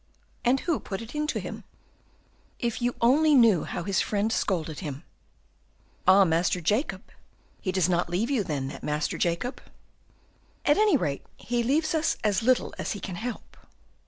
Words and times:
"And 0.43 0.61
who 0.61 0.79
put 0.79 1.03
it 1.03 1.13
into 1.13 1.39
him?" 1.39 1.63
"If 2.57 2.81
you 2.81 2.95
only 3.01 3.35
knew 3.35 3.65
how 3.65 3.83
his 3.83 4.01
friend 4.01 4.33
scolded 4.33 4.79
him!" 4.79 5.03
"Ah, 6.07 6.25
Master 6.25 6.59
Jacob; 6.59 7.03
he 7.61 7.71
does 7.71 7.87
not 7.87 8.09
leave 8.09 8.31
you, 8.31 8.43
then, 8.43 8.67
that 8.69 8.81
Master 8.81 9.19
Jacob?" 9.19 9.61
"At 10.65 10.77
any 10.79 10.97
rate, 10.97 11.23
he 11.37 11.61
leaves 11.61 11.93
us 11.93 12.17
as 12.23 12.41
little 12.41 12.73
as 12.79 12.93
he 12.93 12.99
can 12.99 13.13
help." 13.17 13.55